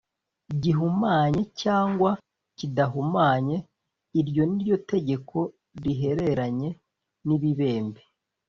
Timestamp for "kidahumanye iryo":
2.57-4.41